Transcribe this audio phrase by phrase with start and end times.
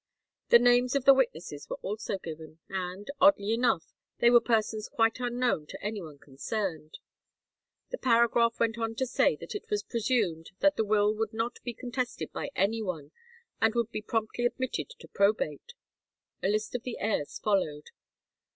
[0.49, 5.19] The names of the witnesses were also given, and, oddly enough, they were persons quite
[5.19, 6.97] unknown to any one concerned.
[7.91, 11.59] The paragraph went on to say that it was presumed that the will would not
[11.63, 13.11] be contested by any one,
[13.61, 15.75] and would be promptly admitted to probate.
[16.41, 17.91] A list of the heirs followed.